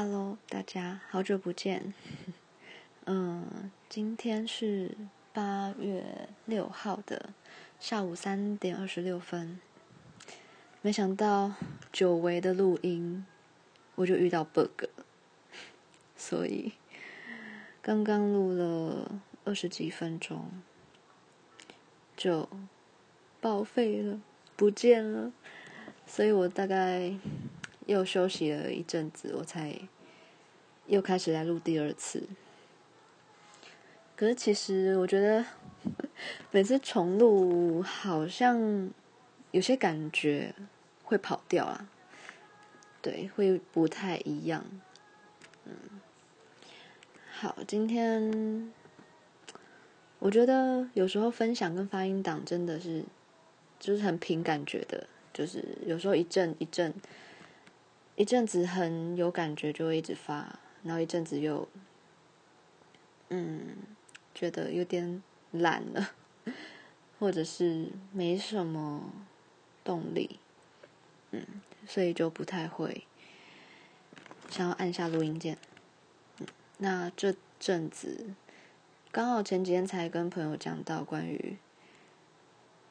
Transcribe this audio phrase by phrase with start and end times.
[0.00, 1.92] Hello，大家好久不见。
[3.06, 4.96] 嗯，今天是
[5.32, 7.30] 八月六号的
[7.80, 9.58] 下午三点二十六分。
[10.82, 11.52] 没想到
[11.90, 13.26] 久违的录音，
[13.96, 14.84] 我就遇到 bug，
[16.16, 16.74] 所以
[17.82, 20.48] 刚刚录了二十几分钟，
[22.16, 22.48] 就
[23.40, 24.20] 报废了，
[24.54, 25.32] 不见了。
[26.06, 27.18] 所以我大概。
[27.88, 29.74] 又休息了一阵子，我才
[30.88, 32.22] 又开始来录第二次。
[34.14, 35.42] 可是其实我觉得
[36.50, 38.90] 每次重录好像
[39.52, 40.54] 有些感觉
[41.02, 41.88] 会跑掉啊，
[43.00, 44.66] 对，会不太一样。
[45.64, 45.72] 嗯，
[47.32, 48.70] 好，今天
[50.18, 53.02] 我觉得有时候分享跟发音档真的是
[53.80, 56.92] 就是很凭感觉的，就是有时候一阵一阵。
[58.18, 61.68] 一阵子很有感觉，就会一直发，然后一阵子又，
[63.28, 63.76] 嗯，
[64.34, 66.10] 觉得有点懒了，
[67.20, 69.12] 或者是没什么
[69.84, 70.40] 动力，
[71.30, 71.46] 嗯，
[71.86, 73.06] 所以就不太会
[74.50, 75.56] 想要按下录音键。
[76.78, 78.34] 那这阵子
[79.12, 81.56] 刚好前几天才跟朋友讲到关于，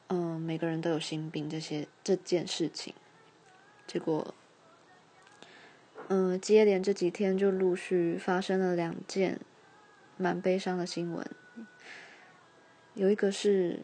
[0.06, 2.94] 嗯，每个人都有心病这些这件事情，
[3.86, 4.34] 结果。
[6.08, 9.38] 嗯，接连这几天就陆续发生了两件
[10.16, 11.26] 蛮悲伤的新闻。
[12.94, 13.80] 有一个是，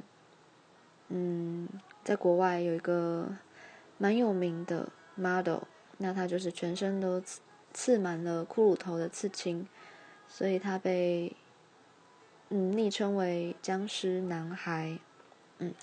[1.09, 1.69] 嗯，
[2.03, 3.29] 在国外有一个
[3.99, 5.65] 蛮有名的 model，
[5.99, 7.41] 那他就是全身都刺
[7.75, 9.69] 刺满了骷髅头的刺青，
[10.27, 11.37] 所以他被
[12.49, 14.99] 嗯昵称为“僵尸男孩”。
[15.59, 15.75] 嗯，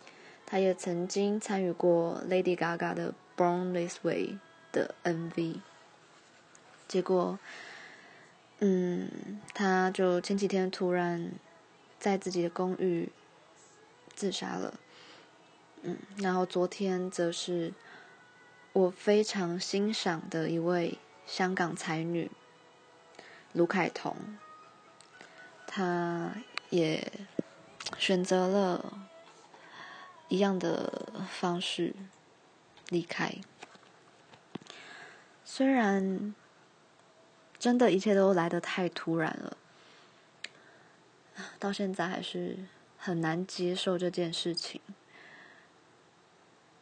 [0.45, 4.39] 他也曾经参与过 Lady Gaga 的《Born This Way》
[4.75, 5.59] 的 MV。
[6.91, 7.39] 结果，
[8.59, 11.31] 嗯，他就前几天突然
[11.97, 13.09] 在自己的公寓
[14.13, 14.77] 自杀了，
[15.83, 17.71] 嗯，然后昨天则是
[18.73, 22.29] 我非常欣赏的一位香港才女
[23.53, 24.13] 卢凯彤，
[25.65, 26.33] 她
[26.71, 27.09] 也
[27.97, 28.97] 选择了
[30.27, 31.95] 一样的方式
[32.89, 33.35] 离开，
[35.45, 36.35] 虽然。
[37.61, 39.55] 真的，一切都来得太突然了，
[41.59, 42.57] 到现在还是
[42.97, 44.81] 很难接受这件事情。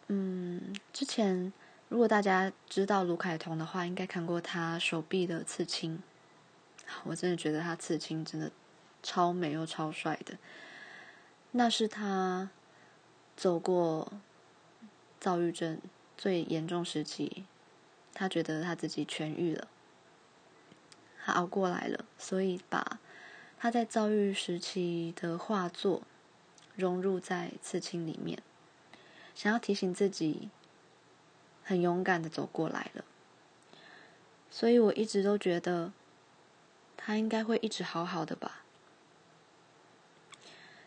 [0.08, 1.52] 嗯，之前
[1.90, 6.02] 如果大家知道卢凯彤的话，应该看过他手臂的刺青。
[7.04, 8.50] 我真的觉得他刺青真的
[9.04, 10.38] 超美又超帅的。
[11.52, 12.50] 那是他
[13.36, 14.14] 走过
[15.20, 15.82] 躁郁症
[16.18, 17.44] 最严重时期，
[18.14, 19.68] 他觉得他自己痊愈了。
[21.30, 23.00] 他熬过来了，所以把
[23.60, 26.02] 他在遭遇时期的画作
[26.76, 28.42] 融入在刺青里面，
[29.36, 30.50] 想要提醒自己
[31.64, 33.06] 很勇敢的走过来了。
[34.50, 35.94] 所以我一直都觉得
[36.98, 38.64] 他应该会一直好好的吧。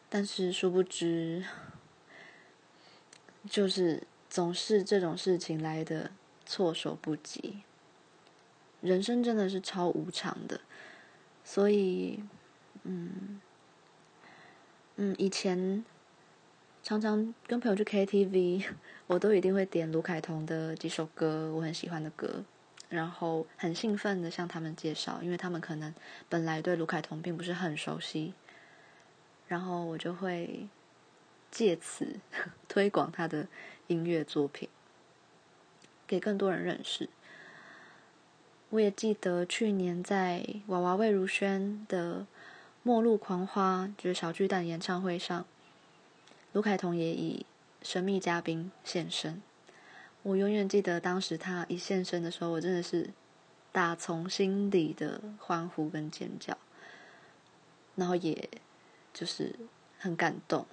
[0.09, 1.45] 但是殊不知，
[3.49, 6.11] 就是总是这种事情来的
[6.45, 7.63] 措手不及。
[8.83, 10.61] 人生真的是超无常的，
[11.45, 12.23] 所以，
[12.83, 13.41] 嗯，
[14.97, 15.85] 嗯，以前
[16.83, 18.67] 常常跟朋友去 KTV，
[19.07, 22.45] 我都一定会点卢凯彤的几首歌，我很喜欢的歌，
[22.89, 25.95] 然后很兴奋的向他们介绍，因为他们可能
[26.29, 28.35] 本来对卢凯彤并不是很熟悉，
[29.47, 30.67] 然后我就会
[31.53, 32.19] 借此
[32.67, 33.47] 推广他的
[33.87, 34.69] 音乐作品，
[36.05, 37.09] 给更多人认识。
[38.73, 42.21] 我也记得去年在娃娃魏如萱的
[42.83, 45.45] 《末路狂花》就是小巨蛋演唱会上，
[46.55, 47.45] 卢凯彤也以
[47.83, 49.43] 神秘嘉宾现身。
[50.23, 53.11] 我永远记得当时他一现身的时候，我真的是
[53.73, 56.57] 打从心底的欢呼跟尖叫，
[57.95, 58.49] 然后也
[59.13, 59.55] 就是
[59.99, 60.67] 很感动，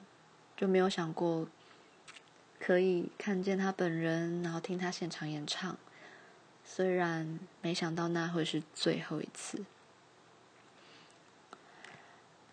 [0.55, 1.49] 就没有想过
[2.61, 5.77] 可以看见他本人，然后听他现场演唱。
[6.71, 9.65] 虽然没想到那会是最后一次，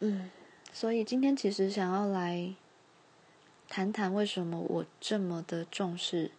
[0.01, 0.31] 嗯，
[0.73, 2.55] 所以今天其实想要来
[3.69, 6.31] 谈谈为什么我这么的重视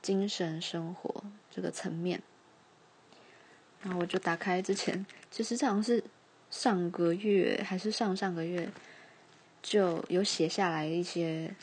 [0.00, 2.22] 精神生活这个层面。
[3.82, 6.02] 然后我就打开之前，其实这好像是
[6.50, 8.68] 上个月还是上上个月
[9.62, 11.54] 就有写下来一些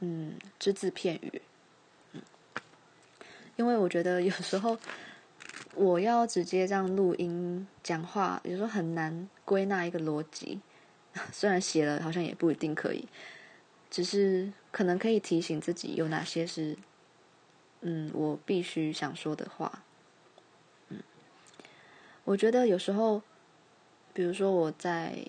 [0.00, 1.40] 嗯只字片语。
[3.56, 4.78] 因为我觉得有时候
[5.74, 10.60] 我要直接这样录音讲话，有时候很难归纳一个逻辑。
[11.32, 13.08] 虽然写了，好像也不一定可以，
[13.90, 16.76] 只是可能可以提醒自己有哪些是，
[17.80, 19.82] 嗯，我必须想说的话。
[20.90, 20.98] 嗯，
[22.24, 23.22] 我觉得有时候，
[24.12, 25.26] 比如说我在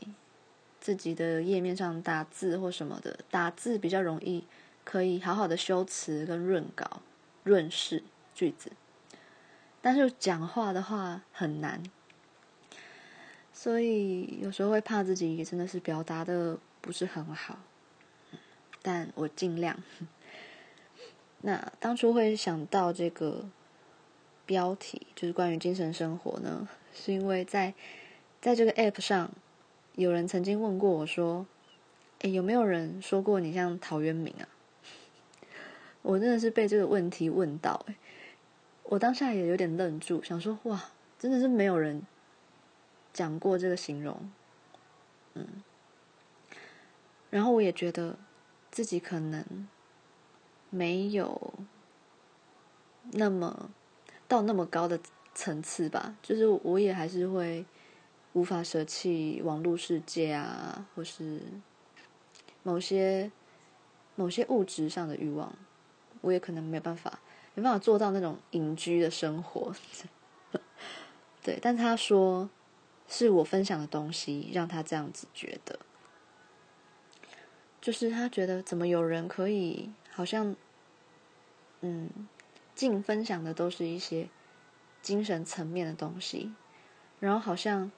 [0.81, 4.44] 自己的页面上打字或什么的，打字比较容易，
[4.83, 7.01] 可以好好的修辞跟润稿、
[7.44, 8.03] 润饰
[8.38, 8.72] 句子。
[9.81, 11.81] 但是讲话的话很难，
[13.51, 17.57] 所以有时候会怕自己真的是表达的不是很好，
[18.81, 19.81] 但我尽量。
[21.42, 23.45] 那当初会想到这个
[24.45, 27.74] 标题，就是关于精神生活呢，是因为在
[28.42, 29.31] 在这个 App 上，
[29.95, 31.45] 有人曾经问过我说
[32.19, 34.50] ：“诶，有没有人说过你像陶渊明啊？”
[36.01, 37.95] 我真的是被这个问题问到，诶。
[38.89, 40.81] 我当下也有点愣住，想说哇，
[41.19, 42.01] 真的是没有人
[43.12, 44.31] 讲过这个形容，
[45.34, 45.45] 嗯，
[47.30, 48.18] 然后我也觉得
[48.72, 49.68] 自己可能
[50.69, 51.54] 没有
[53.12, 53.69] 那么
[54.25, 54.98] 到那么高的
[55.36, 57.66] 层次吧，就是我也还是会
[58.31, 61.42] 无法舍弃网络世界啊，或是
[62.63, 63.30] 某些
[64.16, 65.54] 某些物质上的欲望，
[66.22, 67.19] 我也可能没有办法。
[67.57, 69.74] 没办法做到那种隐居的生活，
[71.42, 71.57] 对。
[71.59, 72.48] 但他说
[73.07, 75.80] 是我分享的东西让他这样子觉得，
[77.81, 80.56] 就是他觉得怎么有人可以好像，
[81.81, 82.12] 嗯，
[82.75, 84.30] 尽分享的都是一些
[85.01, 86.54] 精神层面的东西，
[87.19, 87.92] 然后好像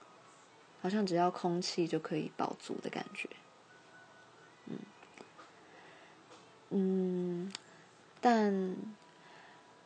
[0.81, 3.27] 好像只要空气就可以饱足的感觉，
[4.67, 4.79] 嗯
[6.69, 7.51] 嗯，
[8.21, 8.77] 但。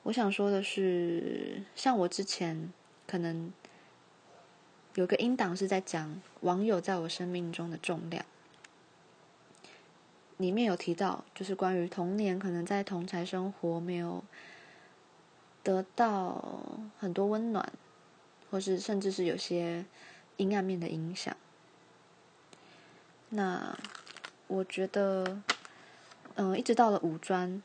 [0.04, 2.72] 我想说的是，像我之前
[3.08, 3.52] 可能
[4.96, 8.26] 有个音档是在讲网友在我生命中的重量，
[10.38, 14.22] 里面有提到，就是关于童年可能在同才生活没有
[15.64, 16.62] 得到
[17.00, 17.72] 很多温暖，
[18.52, 19.86] 或是甚至是有些
[20.36, 21.36] 阴暗面的影响。
[23.30, 23.80] 那
[24.48, 25.42] 我觉得，
[26.36, 27.64] 嗯，一直到了五专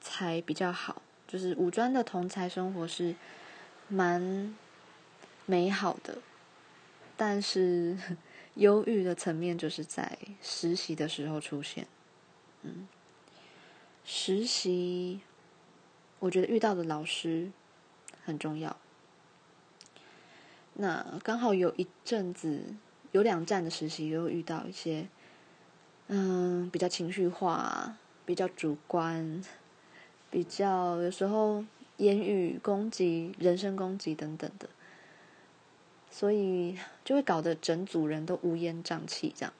[0.00, 1.02] 才比较好。
[1.34, 3.16] 就是五专的同才生活是
[3.88, 4.54] 蛮
[5.46, 6.18] 美好的，
[7.16, 7.98] 但是
[8.54, 11.88] 忧郁的层面就是在实习的时候出现。
[12.62, 12.86] 嗯，
[14.04, 15.22] 实习
[16.20, 17.50] 我觉得遇到的老师
[18.24, 18.76] 很重要。
[20.74, 22.76] 那刚好有一阵子
[23.10, 25.08] 有两站的实习，又遇到一些
[26.06, 29.42] 嗯比较情绪化、比较主观。
[30.34, 31.64] 比较有时候
[31.98, 34.68] 言语攻击、人身攻击等等的，
[36.10, 39.52] 所以就会搞得整组人都乌烟瘴气这样。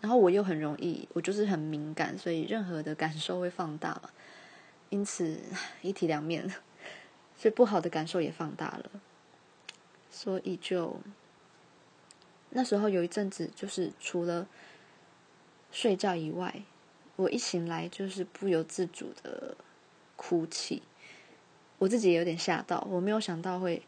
[0.00, 4.10] 然后我又很容易，我就是很敏感，所以任何的感受会放大嘛。
[4.90, 5.40] 因此
[5.80, 6.48] 一体两面，
[7.36, 8.90] 所以不好的感受也放大了。
[10.08, 11.00] 所以就
[12.50, 14.46] 那时候有一阵子，就是除了
[15.72, 16.62] 睡觉以外，
[17.16, 19.56] 我一醒来就是不由自主的。
[20.16, 20.82] 哭泣，
[21.78, 23.82] 我自己也有点吓到，我没有想到会，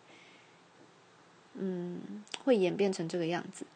[1.54, 3.66] 嗯，会演变成这个样子。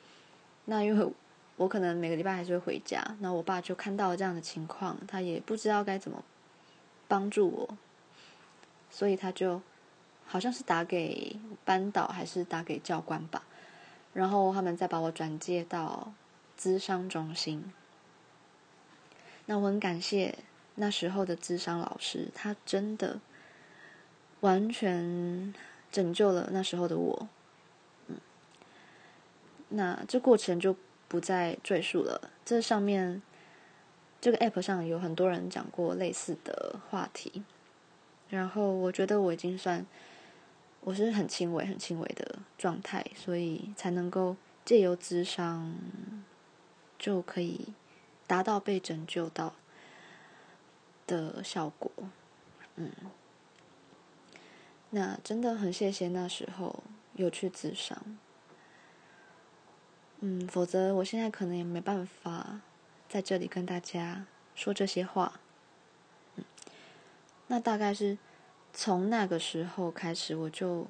[0.65, 1.13] 那因为
[1.57, 6.23] 我可能每个礼拜还是会回家，那我爸就看到了这样的情况，他也不知道该怎么
[7.07, 7.79] 帮助我，
[8.91, 9.63] 所以他就
[10.27, 13.45] 好像是打给班导还是打给教官吧，
[14.13, 16.13] 然后他们再把我转接到
[16.59, 17.73] 咨商中心。
[19.47, 20.39] 那我很感谢。
[20.81, 23.21] 那时候的智商老师，他真的
[24.41, 25.53] 完全
[25.91, 27.29] 拯救了那时候的我。
[28.07, 28.17] 嗯，
[29.71, 30.77] 那这过程就
[31.09, 32.31] 不再赘述了。
[32.45, 33.21] 这上面
[34.21, 37.43] 这个 app 上有很多人讲过类似的话题，
[38.29, 39.85] 然后我觉得我已经算
[40.81, 45.75] 我是很轻微、很轻微的状态，所以才能够借由智商
[46.99, 47.75] 就可以
[48.29, 49.55] 达到被拯救到
[51.09, 51.91] 的效果，
[52.77, 52.93] 嗯，
[54.91, 56.85] 那真的很谢谢那时候
[57.15, 58.19] 有去咨商，
[60.21, 62.61] 嗯，否则我现在可能也没办法
[63.09, 65.41] 在这里跟大家说这些话，
[66.37, 66.45] 嗯，
[67.47, 68.19] 那大概是
[68.75, 70.87] 从那个时候开始，我就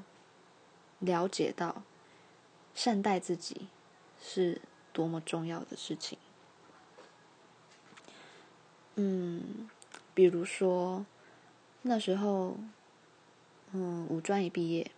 [0.98, 1.84] 了解到
[2.74, 3.68] 善待自己
[4.20, 4.60] 是
[4.92, 6.18] 多么重要的事情，
[8.96, 9.70] 嗯。
[10.18, 11.06] 比如说，
[11.82, 12.56] 那时候，
[13.70, 14.90] 嗯，五专一毕业，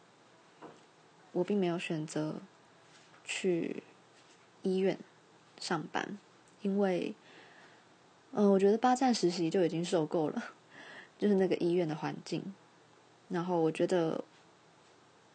[1.33, 2.37] 我并没有选择
[3.23, 3.83] 去
[4.63, 4.99] 医院
[5.59, 6.17] 上班，
[6.63, 7.15] 因为，
[8.33, 10.43] 嗯、我觉得八站实习就已经受够了，
[11.21, 12.55] 就是那个医院的环境，
[13.29, 14.25] 然后我觉得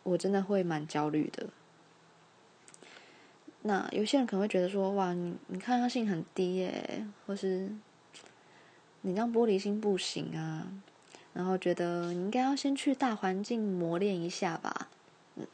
[0.02, 1.50] 我真的会蛮焦虑的。
[3.62, 7.70] 那有些人可能会觉得说，哇，你你抗压性很低耶，或是
[9.06, 10.68] 你这样玻璃心不行啊，
[11.34, 14.90] 然后觉得你应该要先去大环境磨练一下吧。
[15.36, 15.46] 嗯，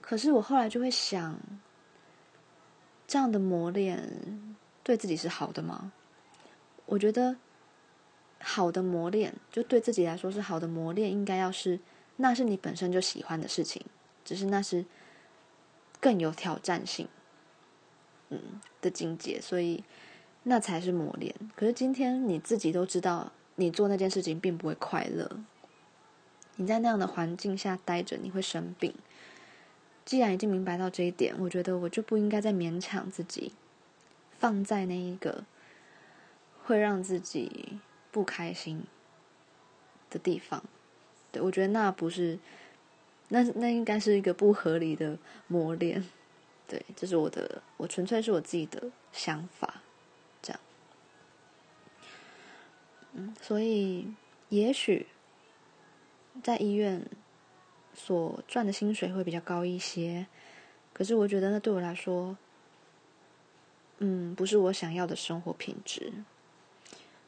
[0.00, 1.38] 可是我后来就会想，
[3.06, 5.92] 这样的磨练对自己是好的吗？
[6.86, 7.36] 我觉得
[8.40, 11.80] 好的磨练，就对自己来说是好的磨练，应该要是
[12.16, 13.82] 那是你本身就喜欢的事情，
[14.24, 14.84] 只是那是。
[16.00, 17.08] 更有挑战性，
[18.28, 19.82] 嗯的境界，所以
[20.44, 21.34] 那才是磨练。
[21.54, 25.30] 可是今天你自己都知道，你做那件事情并不会快乐。
[26.56, 28.94] 你在那样的环境下待着，你会生病。
[30.04, 33.52] 既然已经明白到这一点，我觉得我就不应该再勉强自己，
[34.38, 35.44] 放在那一个
[36.62, 37.80] 会让自己
[38.12, 38.84] 不开心
[40.08, 40.62] 的地方。
[41.32, 42.38] 对，我觉得那不是。
[43.28, 45.16] 那那应该是一个不合理的
[45.48, 46.04] 磨练，
[46.68, 49.80] 对，这是我的，我纯粹是我自己的想法，
[53.14, 54.06] 嗯，所以
[54.50, 55.06] 也许
[56.42, 57.08] 在医院
[57.94, 60.26] 所赚的薪水会比较高一些，
[60.92, 62.36] 可是我觉得那对我来说，
[63.98, 66.12] 嗯，不是我想要的生活品质。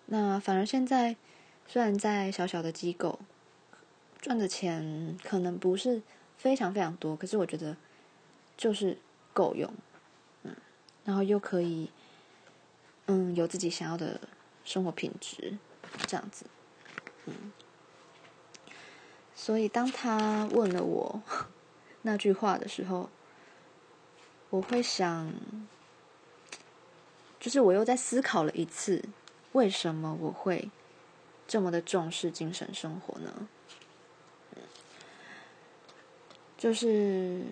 [0.07, 1.16] 那反而现在
[1.66, 3.19] 虽然在小小的机构。
[4.19, 6.02] 赚的钱可能不是
[6.37, 7.76] 非常非常多，可是我觉得
[8.57, 8.99] 就是
[9.33, 9.73] 够用，
[10.43, 10.57] 嗯，
[11.05, 11.93] 然后又可以，
[13.07, 14.21] 嗯，有自己想要的
[14.64, 15.59] 生活品质，
[16.06, 16.46] 这样子，
[17.26, 17.52] 嗯。
[19.34, 21.22] 所以当他问了我
[22.02, 23.08] 那句话的时候，
[24.50, 25.32] 我会想，
[27.38, 29.04] 就是我又在思考了一次，
[29.52, 30.70] 为什么我会
[31.46, 33.48] 这么的重视精神生活呢？
[36.58, 37.44] 就是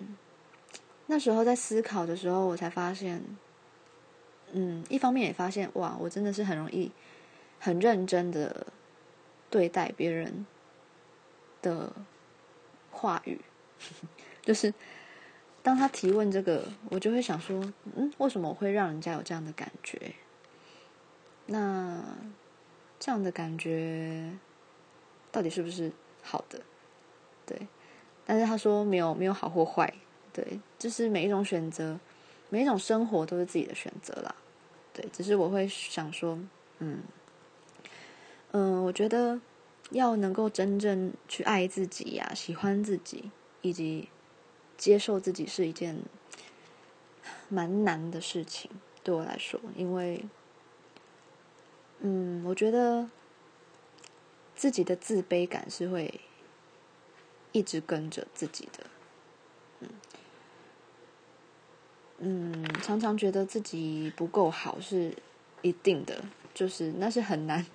[1.05, 3.23] 那时候在思考的时候，我才发现，
[4.51, 6.91] 嗯，一方面也发现，哇，我真的是很容易
[7.59, 8.67] 很认真的
[9.49, 10.45] 对待别人
[11.61, 11.91] 的
[12.91, 13.41] 话语，
[14.41, 14.73] 就是
[15.61, 20.13] 当他提问这个，我就会想说，嗯，为什么我会让人家有这样的感觉？
[21.47, 22.03] 那
[22.99, 24.31] 这样的感觉
[25.31, 26.61] 到底是不是好的？
[27.45, 27.67] 对。
[28.27, 29.93] 但是他说没有没有好或坏，
[30.33, 31.99] 对，就是每一种选择，
[32.49, 34.33] 每一种生活都是自己的选择啦，
[34.91, 36.39] 对，只是我会想说，
[36.79, 37.03] 嗯，
[38.55, 39.41] 嗯，我觉得
[39.89, 43.29] 要能够真正去爱自己呀、喜欢自己
[43.61, 44.07] 以及
[44.77, 45.97] 接受自己是一件
[47.49, 48.71] 蛮难的事情，
[49.03, 50.23] 对我来说，因为，
[51.99, 53.09] 嗯，我觉得
[54.55, 56.21] 自己的自卑感是会。
[57.51, 58.85] 一直跟着自己的，
[59.79, 59.89] 嗯
[62.17, 65.15] 嗯，常常觉得自己不够好是
[65.61, 66.21] 一定的，
[66.53, 67.65] 就是那是很难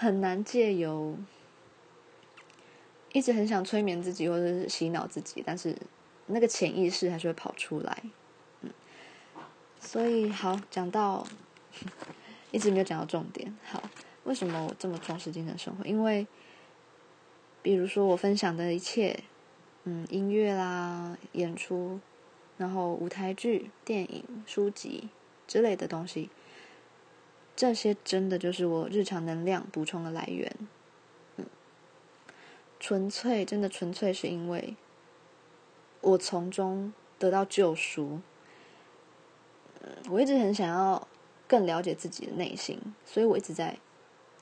[0.00, 1.16] 很难借由
[3.12, 5.76] 一直很想催眠自己或者是洗脑自己，但是
[6.26, 8.02] 那个潜意识还是会跑出来，
[8.62, 8.70] 嗯，
[9.78, 11.26] 所以好讲到
[12.50, 13.82] 一直没有讲到重点，好，
[14.24, 15.84] 为什么我这么重视精神生活？
[15.84, 16.26] 因为。
[17.62, 19.22] 比如说我分享的一切，
[19.84, 22.00] 嗯，音乐啦、演出，
[22.56, 25.10] 然后舞台剧、电影、书籍
[25.46, 26.30] 之类的东西，
[27.54, 30.56] 这些真的就是我日常能量补充的来源。
[31.36, 31.46] 嗯，
[32.78, 34.76] 纯粹真的纯粹是因为
[36.00, 38.20] 我从中得到救赎。
[39.82, 41.06] 嗯，我一直很想要
[41.46, 43.78] 更了解自己的内心，所以我一直在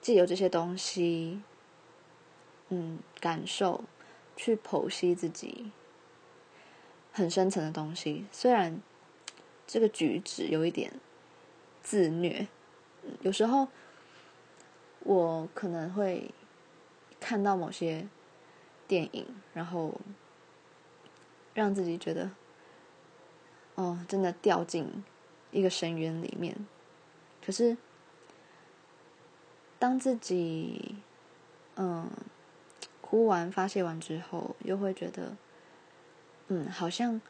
[0.00, 1.40] 借由这些东西。
[2.70, 3.84] 嗯，感受，
[4.36, 5.72] 去剖析自己
[7.10, 8.26] 很深层的东西。
[8.30, 8.82] 虽然
[9.66, 10.92] 这个举止有一点
[11.82, 12.46] 自虐，
[13.22, 13.68] 有时候
[15.00, 16.32] 我可能会
[17.20, 18.08] 看到某些
[18.86, 20.00] 电影，然后
[21.54, 22.30] 让自己觉得，
[23.74, 25.04] 哦，真的掉进
[25.50, 26.56] 一个深渊里面。
[27.44, 27.76] 可是，
[29.78, 30.96] 当自己，
[31.76, 32.10] 嗯。
[33.00, 35.34] 哭完发泄完之后，又会觉得，
[36.48, 37.22] 嗯，好像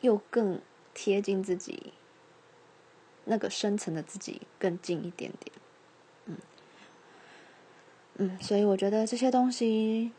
[0.00, 0.58] 又更
[0.94, 1.92] 贴近自己
[3.26, 5.52] 那个深层的自己更近一点点，
[6.26, 6.36] 嗯，
[8.16, 10.12] 嗯，所以我觉得这些东西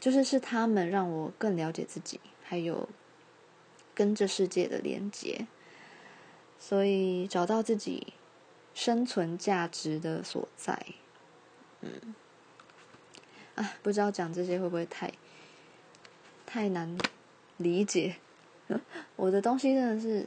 [0.00, 2.88] 就是是他们让我更了解自己，还有
[3.94, 5.46] 跟这世界的连接，
[6.58, 8.14] 所以找到自己
[8.72, 10.86] 生存价值的所在。
[11.82, 12.14] 嗯，
[13.54, 15.12] 啊，不知道讲这些会不会太
[16.46, 16.96] 太难
[17.58, 18.16] 理解？
[19.16, 20.26] 我的东西真的是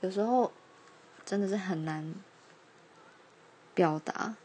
[0.00, 0.52] 有时候
[1.24, 2.14] 真的是很难
[3.74, 4.36] 表达。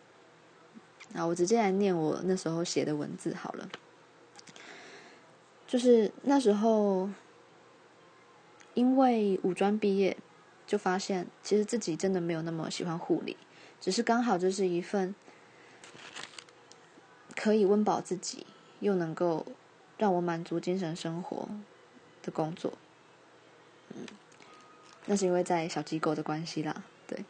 [1.13, 3.69] 啊，我直接来念我那时候写的文字好了。
[5.65, 7.09] 就是那时候，
[8.73, 10.17] 因为五专毕业，
[10.65, 13.35] 就发现其实自己真的没有那么喜欢护理，
[13.79, 15.13] 只是刚好这是一份
[17.35, 18.45] 可以温饱自己，
[18.79, 19.45] 又能够
[19.97, 21.49] 让我满足精神生活
[22.21, 22.73] 的工作。
[23.89, 24.05] 嗯，
[25.07, 27.25] 那是因为在小机构的关系啦，对。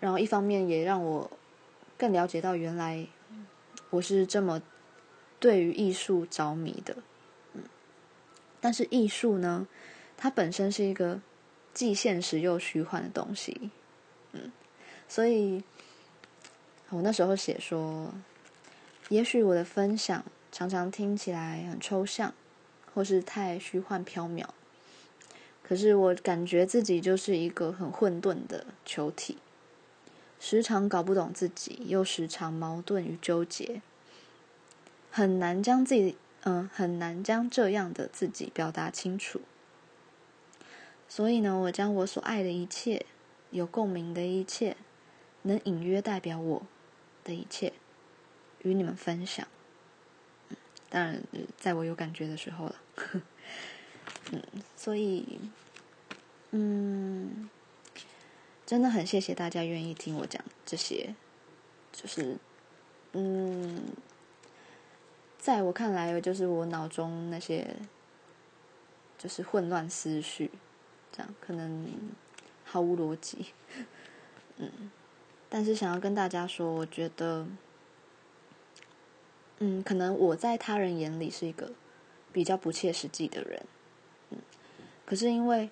[0.00, 1.30] 然后一方面也让我。
[2.00, 3.06] 更了解到，原来
[3.90, 4.62] 我是这么
[5.38, 6.96] 对于艺术着迷的，
[7.52, 7.60] 嗯，
[8.58, 9.68] 但是艺术呢，
[10.16, 11.20] 它本身是一个
[11.74, 13.68] 既现实又虚幻的东西，
[14.32, 14.50] 嗯，
[15.08, 15.62] 所以
[16.88, 18.10] 我那时候写说，
[19.10, 22.32] 也许我的分享常常听起来很抽象，
[22.94, 24.46] 或是太虚幻缥缈，
[25.70, 29.38] 可是我感觉自己就是一个很混沌的球体。
[30.40, 33.80] 时常搞不懂自己，又时常矛盾与纠结，
[35.12, 39.42] 很难将自己，嗯，很难将这样的自己表达清楚。
[41.08, 43.06] 所以呢，我将我所爱的一切，
[43.50, 44.76] 有共鸣的一切，
[45.42, 46.62] 能隐约代表我
[47.22, 47.74] 的一切，
[48.62, 49.46] 与你们分享。
[50.88, 51.22] 当然，
[51.56, 52.74] 在我有感觉的时候了。
[54.32, 54.42] 嗯，
[54.76, 55.40] 所以，
[56.50, 57.48] 嗯。
[58.66, 61.12] 真的很谢谢大家愿意听我讲这些，
[61.90, 62.36] 就是，
[63.14, 63.82] 嗯，
[65.40, 67.66] 在我看来，就是我脑中那些，
[69.18, 70.52] 就是混乱思绪，
[71.10, 71.84] 这样可能
[72.64, 73.46] 毫无逻辑，
[74.58, 74.92] 嗯，
[75.48, 77.48] 但是想要跟大家说，我觉得，
[79.58, 81.72] 嗯，可能我在他人眼里是一个
[82.32, 83.66] 比较不切实际的人，
[84.30, 84.38] 嗯，
[85.04, 85.68] 可是因为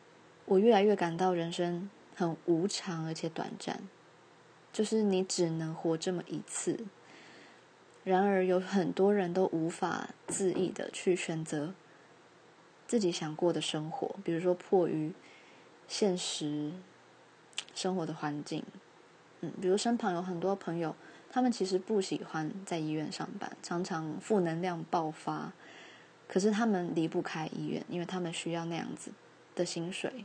[0.49, 1.89] 我越来越感到人生。
[2.19, 3.81] 很无常而且短暂，
[4.73, 6.81] 就是你只能活这么一次。
[8.03, 11.73] 然而有很多人都无法自意的去选择
[12.89, 15.13] 自己想过的生活，比如说迫于
[15.87, 16.73] 现实
[17.73, 18.65] 生活的环境，
[19.43, 20.97] 嗯，比如身旁有很多朋友，
[21.31, 25.53] 他们其实不喜欢在医院上班，常常负能量爆发，
[26.27, 29.13] 可是他们离不开医院，因为他们需要那样子
[29.55, 30.25] 的薪水。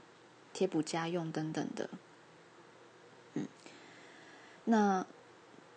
[0.53, 1.89] 贴补家用等等的，
[3.33, 3.47] 嗯，
[4.65, 5.05] 那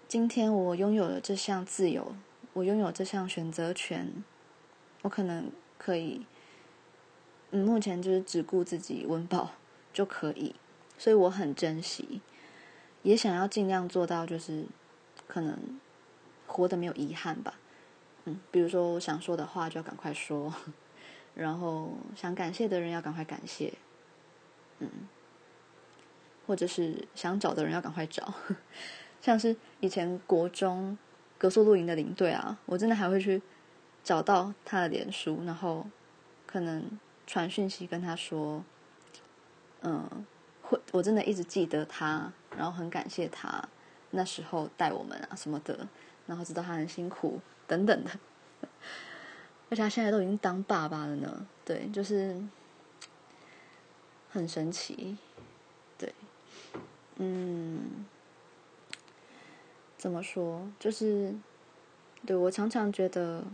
[0.07, 2.15] 今天我拥有了这项自由，
[2.53, 4.23] 我拥有这项选择权，
[5.01, 6.27] 我可能可以，
[7.51, 9.53] 嗯，目前就是只顾自己温饱
[9.95, 10.55] 就可以，
[10.99, 12.21] 所以我很珍惜，
[13.03, 14.67] 也想要尽量做到，就是
[15.27, 15.59] 可能
[16.47, 17.59] 活得没有遗憾吧，
[18.27, 20.55] 嗯，比如说我想说的话就要赶快说，
[21.35, 23.73] 然后想感谢的人要赶快感谢。
[24.79, 24.89] 嗯，
[26.47, 28.35] 或者是想找的人要赶快找，
[29.21, 30.97] 像是以前国中
[31.39, 33.41] 格宿露营的领队啊，我真的还会去
[34.05, 35.87] 找到他的脸书，然后
[36.47, 38.63] 可能传讯息跟他说，
[39.81, 40.27] 嗯，
[40.63, 43.63] 会我真的一直记得他，然后很感谢他
[44.11, 45.89] 那时候带我们啊什么的，
[46.27, 48.11] 然后知道他很辛苦等等的，
[49.69, 52.41] 而且他现在都已经当爸爸了呢，对，就是。
[54.31, 55.17] 很神奇，
[55.97, 56.13] 对，
[57.17, 58.05] 嗯，
[59.97, 60.69] 怎么说？
[60.79, 61.35] 就是，
[62.27, 63.45] 对，我常常觉得，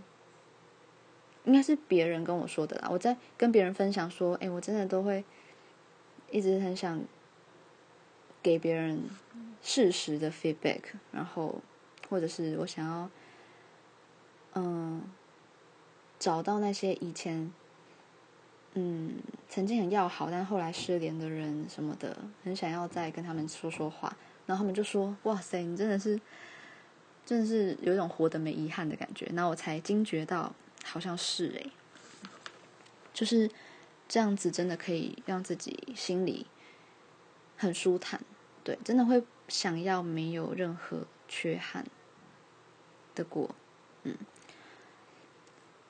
[1.45, 2.89] 应该是别人跟我说的啦。
[2.91, 5.25] 我在跟别人分享说，哎，我真的都会
[6.31, 7.01] 一直很想
[8.43, 9.09] 给别人
[9.63, 10.83] 适时的 feedback，
[11.13, 11.61] 然后
[12.09, 13.11] 或者是我想要，
[14.55, 15.03] 嗯，
[16.19, 17.53] 找到那些以前。
[18.75, 19.17] 嗯，
[19.51, 26.19] 曾经很要好，但后来失联的人什么的，很想要再跟他们说说话，然后他们就说：“哇塞，你真的是，
[27.27, 30.55] 真的是有一种活得没遗憾的感觉。”然后我才惊觉到，
[30.85, 31.71] 好像是诶，
[33.13, 33.51] 就是
[34.09, 36.47] 这样子，真的可以让自己心里
[37.59, 38.19] 很舒坦，
[38.65, 41.85] 对，真的会想要没有任何缺憾
[43.15, 43.55] 的过，
[44.05, 44.17] 嗯，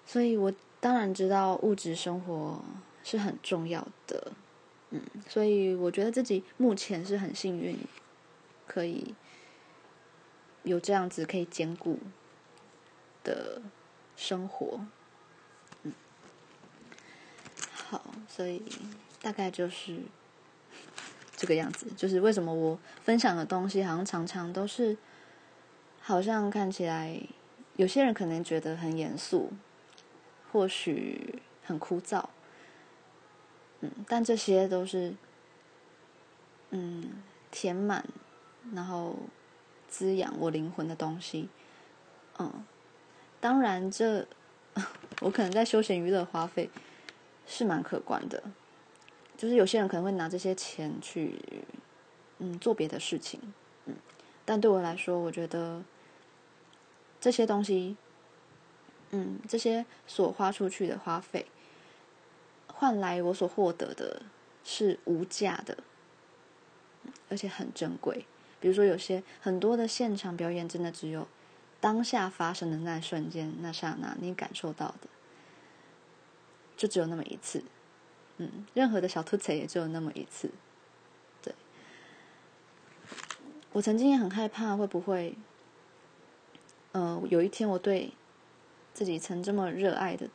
[0.05, 0.53] 所以我。
[0.83, 2.61] 当然知道物质生活
[3.05, 4.33] 是很重要的，
[4.91, 7.79] 嗯，所以我觉得自己目前是很幸运，
[8.67, 9.15] 可以
[10.65, 12.01] 有这样子可以兼顾
[13.23, 13.63] 的
[14.17, 14.81] 生活。
[15.85, 15.93] 嗯，
[17.73, 18.61] 好，所以
[19.21, 20.01] 大概就是
[21.37, 21.87] 这个样子。
[21.97, 24.97] 就是为什么我分享的东西好像常常都是，
[26.01, 27.23] 好像看起来
[27.77, 29.53] 有些人可能觉得很严肃，
[30.53, 32.25] 或许很枯燥。
[33.81, 35.15] 嗯，但这些都是，
[36.71, 37.11] 嗯，
[37.51, 38.05] 填满，
[38.73, 39.17] 然后
[39.89, 41.49] 滋养我灵魂的东西。
[42.39, 42.65] 嗯，
[43.41, 44.27] 当然这，
[45.21, 46.71] 我可能在休闲娱乐花费
[47.47, 48.43] 是蛮可观的，
[49.37, 51.41] 就是有些人可能会拿这些钱去，
[52.39, 53.41] 嗯，做别的事情，
[53.87, 53.97] 嗯，
[54.45, 55.83] 但对我来说，我觉得
[57.21, 57.97] 这些东西，
[59.13, 61.47] 嗯，这些所花出去的花费。
[62.67, 64.23] 换来我所获得的
[64.65, 65.79] 是无价的，
[67.29, 68.27] 而且很珍贵。
[68.59, 71.29] 比如说，有些很多的现场表演，真的只有
[71.81, 75.09] 当下发生的那瞬间、那刹那，你感受到的，
[76.77, 77.63] 就只有那么一次。
[78.39, 80.51] 嗯，任何的小凸槌也只有那么一次。
[81.43, 81.55] 对，
[83.73, 85.37] 我曾经也很害怕，会不会，
[86.93, 88.13] 呃，有一天我对
[88.93, 90.29] 自己曾这么热爱的。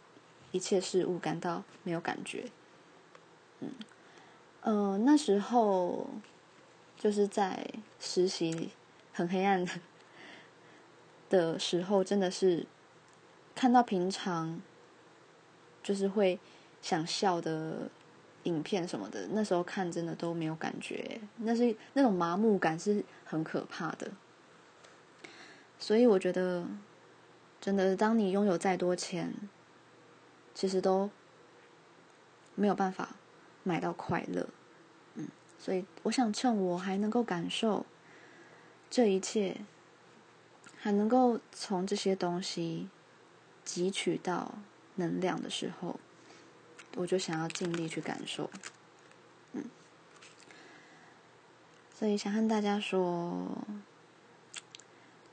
[0.53, 2.45] 一切事物感到没有感觉，
[3.59, 3.69] 嗯，
[4.61, 6.07] 呃，那时候
[6.97, 7.67] 就是在
[7.99, 8.69] 实习
[9.11, 9.71] 很黑暗的
[11.29, 12.65] 的时候，真的是
[13.53, 14.59] 看到平常
[15.83, 16.39] 就是会
[16.81, 17.89] 想笑的
[18.43, 24.09] 影片什么的，那时候看真的都没有感觉，那是那种麻木感是很可怕的。
[25.77, 26.65] 所以我觉得，
[27.59, 29.33] 真的，当你拥有再多钱，
[30.53, 31.09] 其实都
[32.55, 33.15] 没有办法
[33.63, 34.47] 买到快乐，
[35.15, 35.27] 嗯，
[35.59, 37.85] 所以我想趁我还能够感受
[38.89, 39.57] 这一切，
[40.77, 42.87] 还能够从这些东西
[43.65, 44.55] 汲取到
[44.95, 45.99] 能量的时候，
[46.95, 48.49] 我就想要尽力去感受，
[49.51, 49.65] 嗯，
[51.93, 53.57] 所以想和大家说，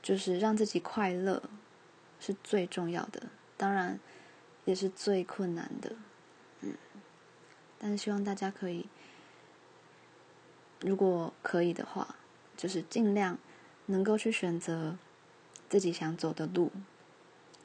[0.01, 1.41] 就是让自己快乐
[2.25, 3.23] 是最重要的，
[3.57, 3.99] 当然。
[4.65, 5.95] 也是最困难的，
[6.61, 6.73] 嗯，
[7.77, 8.89] 但是希望大家可以，
[10.79, 12.15] 如果可以的话，
[12.57, 13.37] 就是尽量
[13.85, 14.97] 能够去选择
[15.69, 16.71] 自己想走的路，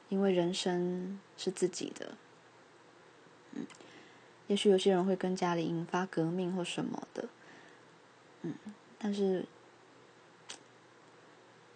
[0.09, 2.15] 因为人生是自己的，
[3.53, 3.65] 嗯，
[4.45, 7.27] 也许有些人会跟家里引发革命或什么的，
[8.43, 8.53] 嗯，
[8.99, 9.43] 但是，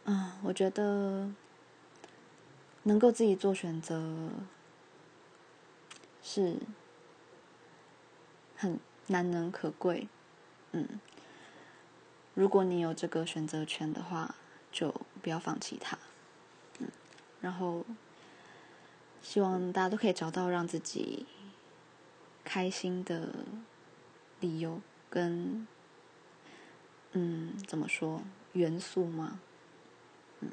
[0.04, 1.32] 啊，我觉得
[2.86, 4.30] 能够自己做选择。
[6.28, 6.58] 是
[8.56, 10.08] 很难能可贵，
[10.72, 11.00] 嗯，
[12.34, 14.34] 如果你有这个选择权的话，
[14.72, 16.00] 就不要放弃它，
[16.80, 16.88] 嗯，
[17.42, 17.86] 然后
[19.22, 21.28] 希望大家都可以找到让自己
[22.44, 23.30] 开心的
[24.40, 25.68] 理由跟，
[27.12, 29.40] 嗯，怎么说元素吗？
[30.40, 30.50] 嗯，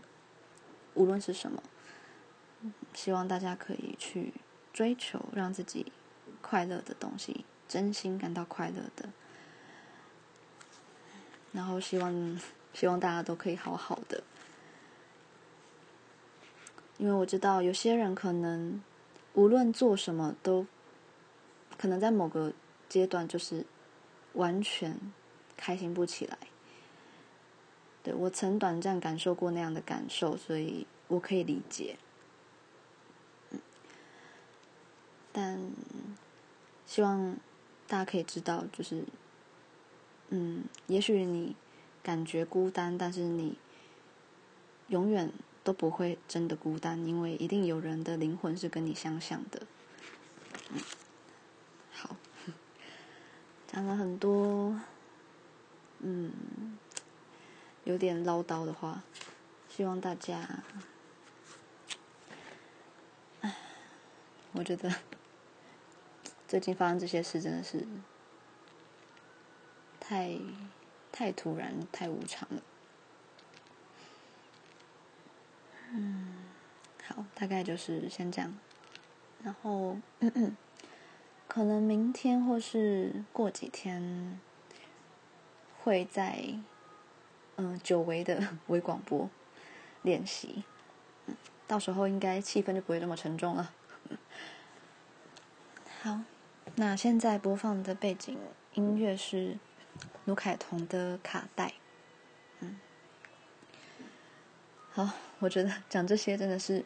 [0.92, 1.62] 无论是什么，
[2.94, 4.32] 希望大家可以去。
[4.74, 5.92] 追求让自己
[6.40, 9.10] 快乐的东西，真心感到快乐的，
[11.52, 12.40] 然后希望
[12.72, 14.24] 希望大家都可以好好的，
[16.96, 18.82] 因为我知道有些人可能
[19.34, 20.66] 无论做什么都，
[21.76, 22.50] 可能在某个
[22.88, 23.66] 阶段就是
[24.32, 24.98] 完全
[25.54, 26.38] 开心不起来。
[28.02, 31.98] 对，我曾短暂感受过那样的感受，所以我可以理解。
[35.32, 35.58] 但
[36.86, 37.36] 希望
[37.86, 39.02] 大家可以知道，就是，
[40.28, 41.56] 嗯，也许你
[42.02, 43.56] 感觉孤单，但是你
[44.88, 45.32] 永远
[45.64, 49.62] 都不会真的孤单，因为一定有人的灵魂是跟你相像的。
[50.70, 50.80] 嗯，
[51.92, 52.16] 好，
[53.66, 54.78] 讲了很多，
[56.00, 56.76] 嗯，
[57.84, 59.02] 有点唠叨的话，
[59.70, 60.62] 希望大家，
[63.40, 63.56] 唉，
[64.52, 64.92] 我觉得。
[66.52, 67.82] 最近发生这些事真的是
[69.98, 70.36] 太
[71.10, 72.62] 太突然、太无常了。
[75.92, 76.44] 嗯，
[77.04, 78.54] 好，大概就是先这样。
[79.42, 80.54] 然后，嗯嗯，
[81.48, 84.38] 可能明天或是过几天
[85.82, 86.56] 会在
[87.56, 89.30] 嗯久违的 微广播
[90.02, 90.64] 练习。
[91.24, 91.34] 嗯，
[91.66, 93.72] 到时候应该气氛就不会那么沉重了。
[96.02, 96.20] 好。
[96.76, 98.38] 那现在播放的背景
[98.74, 99.58] 音乐是
[100.24, 101.74] 卢凯彤的卡带，
[102.60, 102.80] 嗯，
[104.90, 106.84] 好，我觉得讲这些真的是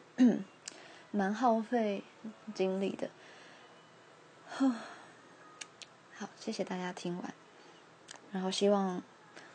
[1.11, 2.03] 蛮耗费
[2.55, 3.11] 精力的。
[4.49, 7.35] 好，谢谢大家听完，
[8.33, 9.03] 然后希望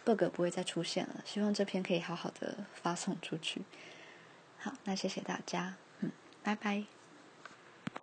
[0.06, 3.64] bug 不会再出现了，希望这篇可以好好的发送出去。
[4.60, 6.12] 好，那谢谢大家，嗯，
[6.44, 7.01] 拜拜。